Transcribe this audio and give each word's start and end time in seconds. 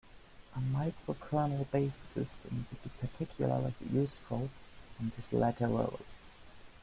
A 0.55 0.59
microkernel-based 0.59 2.09
system 2.09 2.65
would 2.71 2.81
be 2.81 2.89
particularly 2.99 3.75
useful 3.93 4.49
in 4.99 5.11
this 5.15 5.31
latter 5.31 5.67
role. 5.67 5.99